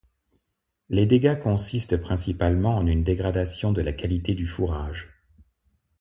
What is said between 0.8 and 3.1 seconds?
Les dégâts consistent principalement en une